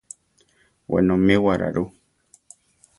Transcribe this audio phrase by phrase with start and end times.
[0.93, 1.85] Wenomíwara rú?